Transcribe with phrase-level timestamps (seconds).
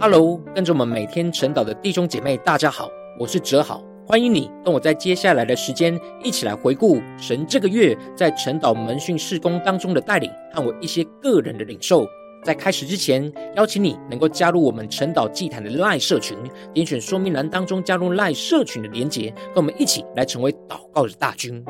[0.00, 12.06] Hello，跟着我们每天晨祷的弟兄姐妹，大家好，我是哲豪，欢迎你跟我在接下来的时间一起来回顾神这个月在晨祷门训事工当中的带领和我一些个人的领受。
[12.44, 16.38] 在开始之前，邀请你能够加入我们晨祷祭坛的赖社群，
[16.72, 21.64] 点选说明栏当中加入赖社群的连结，跟我们一起来成为祷告的大军。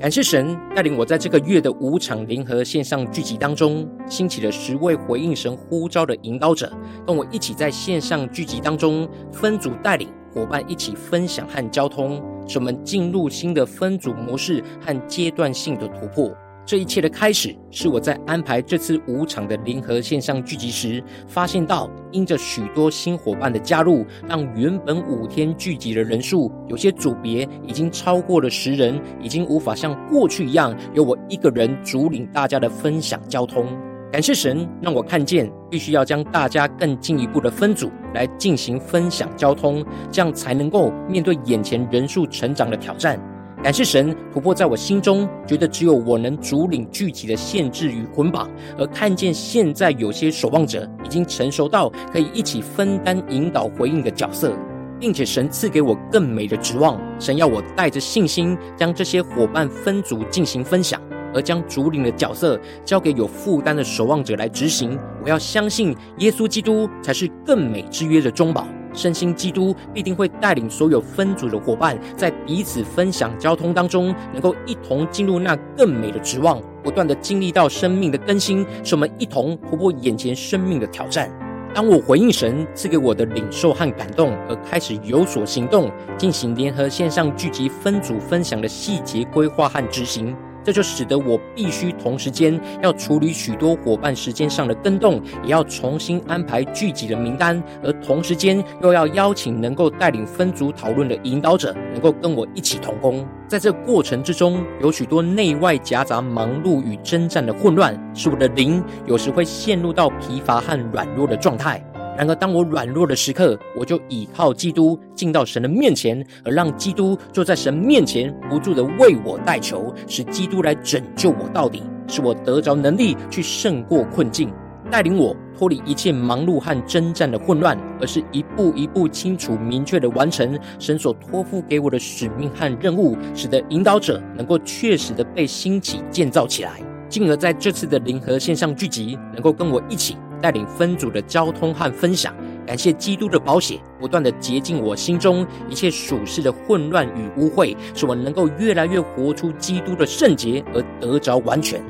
[0.00, 6.72] 感谢神带领我在这个月的五场联合线上聚集当中，兴起了十位回应神呼召的引导者，
[7.06, 12.18] 跟我一起在线上聚集当中分组带领伙伴一起分享和交通，
[12.48, 16.34] 使我们进入新的分组模式和阶段性的突破。
[16.70, 33.66] 这一切的开始，是我在安排这次五场的联合线上聚集时，发现到因着许多新伙伴的加入，让原本五天聚集的人数，有些组别已经超过了十人，已经无法像过去一样，由我一个人主领大家的分享交通。
[34.12, 43.20] 感谢神，让我看见必须要将大家更进一步的分组来进行分享交通，这样才能够面对眼前人数成长的挑战。
[43.62, 54.54] 感谢神突破在我心中，觉得只有我能主领具体的限制与捆绑，而看见现在有些守望者已经成熟到可以一起分担引导回应的角色，
[54.98, 56.98] 并且神赐给我更美的指望。
[57.18, 60.98] 神要我带着信心将这些伙伴分组进行分享，
[61.34, 64.98] 而将主领的角色交给有负担的守望者来执行。
[65.22, 68.66] 我要相信耶稣基督才是更美之约的中保。
[68.92, 81.30] 圣心基督必定会带领所有分组的伙伴，在彼此分享交通当中，能够一同进入那更美的指望，不断的经历到生命的更新，使我们一同突破眼前生命的挑战。
[81.72, 85.88] 当我回应神赐给我的领受和感动，而开始有所行动，
[86.18, 90.34] 进行联合线上聚集分组分享的细节规划和执行。
[90.70, 103.26] 这就使得我必须同时间要处理许多伙伴时间上的更动，也要重新安排聚集的名单，而同时间又要邀请能够带领分组讨论的引导者，能够跟我一起同工。
[103.48, 111.84] 在这过程之中，有许多内外夹杂忙碌与征战的混乱，使我的灵有时会陷入到疲乏和软弱的状态。
[112.20, 124.52] 然而，当我软弱的时刻，我就倚靠基督进到神的面前，而让基督坐在神面前，不住的为我代求，使基督来拯救我到底，使我得着能力去胜过困境，
[124.90, 140.18] 带领我脱离一切忙碌和征战的混乱，而是一步一步清楚明确的完成神所托付给我的使命和任务，使得引导者能够确实的被兴起建造起来，进而在这次的联合线上聚集，能够跟我一起。
[140.40, 142.34] 带领分组的交通和分享，
[142.66, 151.80] 感谢基督的宝血不断的洁净我心中一切属世的混乱与污秽，使我能够越来越活出基督的圣洁而得着完全。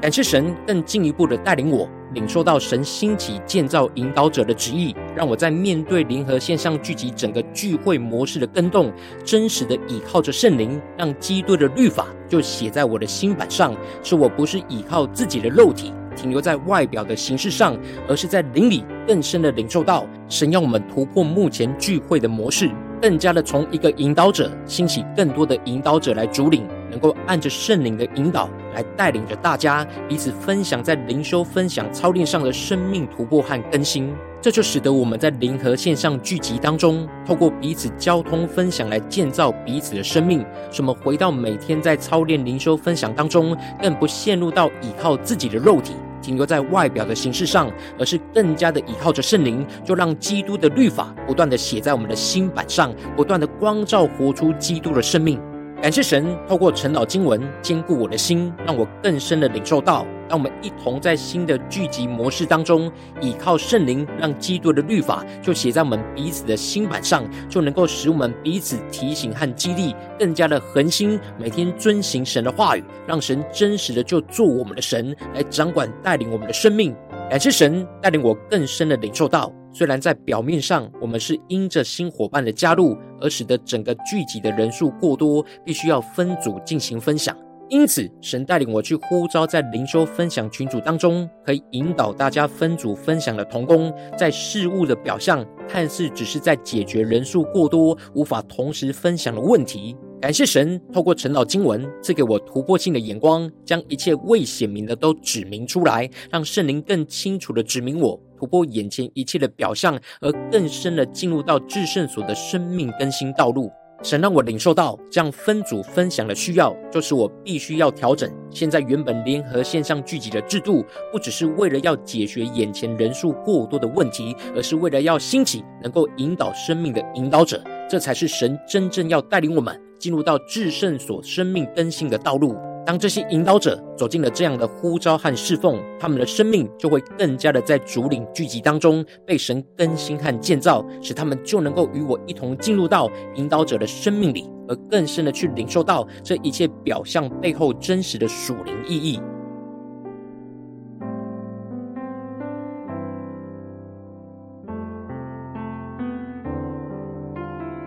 [0.00, 1.88] 感谢神更进一步的带领我。
[2.16, 8.90] 领受到神兴起建造引导者的旨意，让我在面对联合线上聚集整个聚会模式的更动，
[9.22, 17.78] 真实的倚靠着圣灵，让基督的律法就写在我的心版上，使我不是倚靠自己的肉体，停留在外表的形式上，
[18.08, 22.70] 而是在灵里更深的领受到神要我们突破目前聚会的模式，
[23.06, 26.66] 更加的从一个引导者兴起更多的引导者来主领。
[26.90, 45.92] 能够按着圣灵的引导来带领着大家彼此分享在灵修分享操练上的生命突破和更新，这就使得我们在灵和线上聚集当中，透过彼此交通分享来建造彼此的生命，使我们回到每天在操练灵修分享当中，更不陷入到依靠自己的肉体，
[46.26, 55.40] 停留在外表的形式上，而是更加的依靠着圣灵，就让基督的律法不断的写在我们的心版上，不断的光照活出基督的生命。
[55.82, 62.90] 感谢神透过晨祷经文坚固我的心，让我更深的领受到，让我们一同在新的聚集模式当中，
[63.20, 76.96] 倚靠圣灵，让基督的律法就写在我们彼此的心版上，就能够使我们彼此提醒和激励，更加的恒心，每天遵行神的话语，让神真实的就做我们的神，来掌管带领我们的生命。
[77.28, 79.52] 感谢神带领我更深的领受到。
[79.76, 87.36] 虽然在表面上，我们是因着新伙伴的加入而使得整个聚集的人数过多，必须要分组进行分享。
[87.68, 99.94] 因此，神带领我去呼召在灵修分享群组当中，可以引导大家分组分享的同工，在事物的表象看似只是在解决人数过多无法同时分享的问题。
[100.18, 108.18] 感谢神透过陈老经文赐给我突破性的眼光，将一切未显明的都指明出来，让圣灵更清楚的指明我。
[108.36, 113.70] 突破眼前一切的表象，而更深的进入到至圣所的生命更新道路。
[114.02, 132.54] 神让我领受到这样分组分享的需要，就是我必须要调整现在原本联合线上聚集的制度，不只是为了要解决眼前人数过多的问题，而是为了要兴起能够引导生命的引导者，这才是神真正要带领我们进入到至圣所生命更新的道路。
[132.86, 149.20] 当这些引导者走进了这样的呼召和侍奉，他们的生命就会更加的在主领聚集当中被神更新和建造，使他们就能够与我一同进入到引导者的生命里，而更深的去领受到这一切表象背后真实的属灵意义。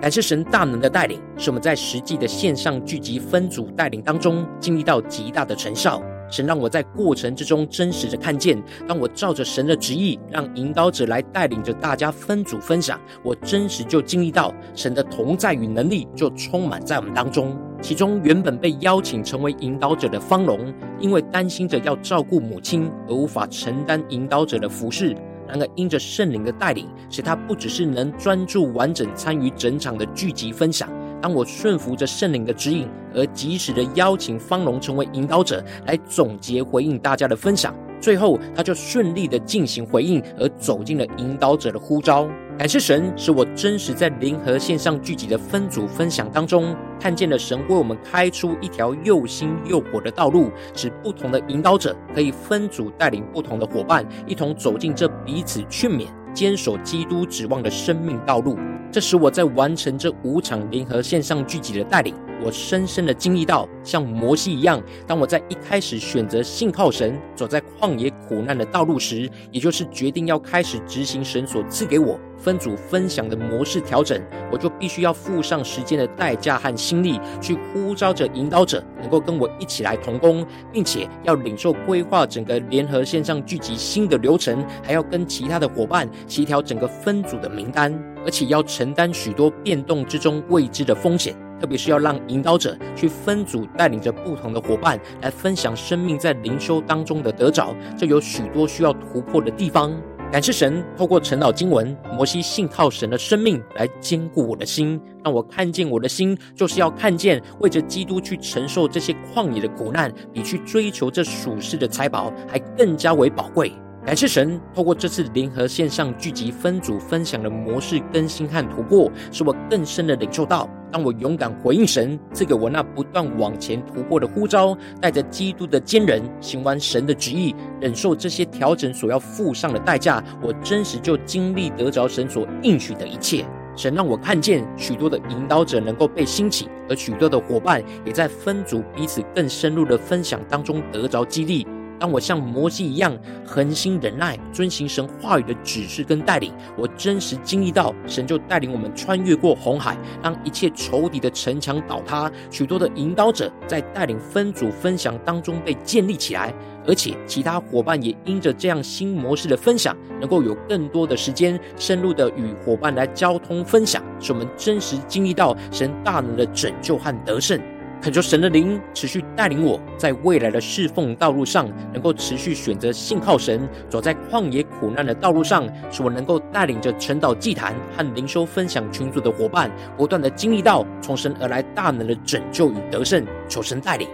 [0.01, 6.01] 感谢神大能的带领，使我们在实际的线上聚集分组带领当中，经历到极大的成效。
[6.31, 17.57] 神让我在过程之中真实的看见，当我照着神的旨意，让引导者来带领着大家分组分享，我真实就经历到神的同在与能力就充满在我们当中。
[17.81, 25.13] 其中原本被邀请成为引导者的方龙，因为担心着要照顾母亲而无法承担引导者的服事。
[25.49, 30.87] 然而，因着圣灵的带领，使他不只是能专注完整参与整场的聚集分享。
[31.19, 37.75] 当我顺服着圣灵的指引，而及时的邀请方龙成为引导者，来总结回应大家的分享。
[37.99, 42.25] 最后，他就顺利的进行回应，而走进了引导者的呼召。
[42.57, 58.57] 感谢神，使我真实在灵和线上聚集的分组分享当中，看见了神为我们开出一条又新又火的道路，使不同的引导者可以分组带领不同的伙伴，一同走进这彼此劝勉、坚守基督指望的生命道路。
[58.91, 62.15] 这使我在完成这五场联合线上聚集的带领。
[62.41, 74.19] 我深深的经历到，像摩西一样，当我在一开始选择信靠神，走在旷野苦难的道路时，也就是决定要开始执行神所赐给我分组分享的模式调整，
[74.49, 87.93] 我就必须要付上时间的代价和心力，去呼召着引导者能够跟我一起来同工，并且要领受规划整个联合线上聚集新的流程，还要跟其他的伙伴协调整个分组的名单，
[88.25, 91.35] 而且要承担许多变动之中未知的风险。
[91.59, 99.93] 特别是要让引导者去分组带领着不同的伙伴来分享生命在灵修当中的得着，这有许多需要突破的地方。
[100.31, 113.73] 感谢神透过陈老经文，摩西信靠神的生命来坚固我的心，让我看见我的心就是要看见为着基督去承受这些旷野的苦难，比去追求这属世的财宝还更加为宝贵。
[114.09, 133.45] 感谢神，透过这次联合线上聚集分组分享的模式更新和突破，使我更深的领受到，当我勇敢回应神赐给我那不断往前突破的呼召，带着基督的坚韧，行完神的旨意，忍受这些调整所要付上的代价，我真实就经历得着神所应许的一切。
[133.75, 141.67] 神让我看见许多的引导者能够被兴起，而许多的伙伴也在分组彼此更深入的分享当中得着激励。
[141.99, 143.15] 当我像摩西一样
[143.45, 152.31] 恒心忍耐，遵行神话语的指示跟带领，我真实经历到神就带领我们穿越过红海，让一切仇敌的城墙倒塌。
[152.49, 156.53] 许多的引导者在带领分组分享当中被建立起来，
[156.87, 167.59] 而且其他伙伴也因着这样新模式的分享，能够有更多的时间深入的与伙伴来交通分享，使我们真实经历到神大能的拯救和得胜。
[168.01, 183.25] 恳求神的灵持续带领我，在未来的侍奉道路上，能够持续选择信靠神，走在旷野苦难的道路上，使我能够带领着陈岛祭坛和灵修分享群组的伙伴，不断的经历到从神而来大能的拯救与得胜。
[183.49, 184.07] 求神带领，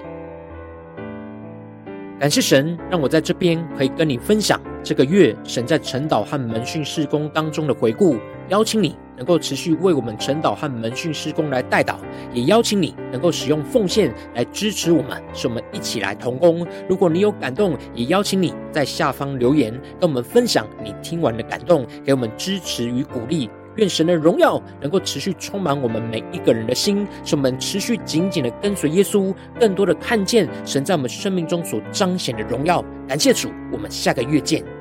[2.20, 8.18] 感谢神让我在这边可以跟你分享这个月神在陈岛和门训事工当中的回顾，
[8.50, 8.96] 邀请你。
[9.18, 11.96] 能够持续为我们晨祷和门训事工来代祷，
[12.34, 16.66] 也邀请你能够使用奉献来支持我们，使我们一起来同工。
[16.88, 23.50] 如果你有感动，也邀请你在下方留言，跟我们分享你听完的感动，给我们支持与鼓励。
[23.78, 32.82] 愿神的荣耀能够持续充满我们每一个人的心，使我们持续紧紧的跟随耶稣，更多的看见神在我们生命中所彰显的荣耀。
[33.06, 34.75] 感谢主，我们下个月见。